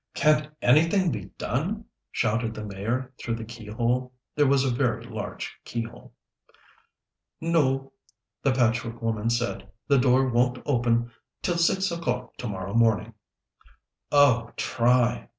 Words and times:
"Can't 0.15 0.49
anything 0.63 1.11
be 1.11 1.25
done?" 1.37 1.85
shouted 2.11 2.55
the 2.55 2.63
Mayor 2.65 3.13
through 3.19 3.35
the 3.35 3.45
keyhole 3.45 4.11
there 4.33 4.47
was 4.47 4.63
a 4.63 4.73
very 4.73 5.03
large 5.05 5.55
keyhole. 5.63 6.11
"No," 7.39 7.91
the 8.41 8.51
Patchwork 8.51 8.99
Woman 9.03 9.29
said. 9.29 9.69
"The 9.89 9.99
door 9.99 10.27
won't 10.27 10.57
open 10.65 11.11
till 11.43 11.57
six 11.59 11.91
o'clock 11.91 12.35
to 12.37 12.47
morrow 12.47 12.73
morning." 12.73 13.13
"Oh, 14.11 14.49
try!" 14.57 15.29